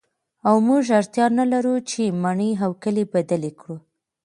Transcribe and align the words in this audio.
او 0.47 0.55
موږ 0.67 0.83
اړتیا 0.99 1.25
نلرو 1.37 1.75
چې 1.89 2.01
مڼې 2.23 2.51
او 2.63 2.71
کیلې 2.81 3.05
بدلې 3.13 3.51
کړو 3.59 3.75